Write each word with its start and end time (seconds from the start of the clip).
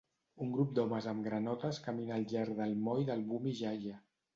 Un 0.45 0.53
grup 0.55 0.71
d'homes 0.79 1.09
amb 1.11 1.27
granotes 1.29 1.83
camina 1.91 2.19
al 2.19 2.29
llarg 2.35 2.59
del 2.65 2.77
moll 2.89 3.09
de 3.13 3.23
Bumi 3.33 3.61
Jaya. 3.65 4.07